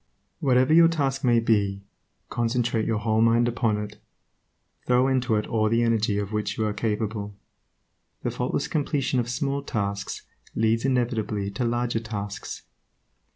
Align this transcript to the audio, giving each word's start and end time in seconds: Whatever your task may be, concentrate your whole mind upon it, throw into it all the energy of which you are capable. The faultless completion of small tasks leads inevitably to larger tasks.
Whatever 0.39 0.73
your 0.73 0.87
task 0.87 1.23
may 1.23 1.39
be, 1.39 1.83
concentrate 2.29 2.87
your 2.87 2.97
whole 2.97 3.21
mind 3.21 3.47
upon 3.47 3.77
it, 3.77 3.99
throw 4.87 5.07
into 5.07 5.35
it 5.35 5.45
all 5.45 5.69
the 5.69 5.83
energy 5.83 6.17
of 6.17 6.31
which 6.33 6.57
you 6.57 6.65
are 6.65 6.73
capable. 6.73 7.35
The 8.23 8.31
faultless 8.31 8.67
completion 8.67 9.19
of 9.19 9.29
small 9.29 9.61
tasks 9.61 10.23
leads 10.55 10.85
inevitably 10.85 11.51
to 11.51 11.65
larger 11.65 11.99
tasks. 11.99 12.63